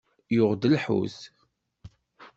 [0.35, 1.17] Yuɣ-d lḥut.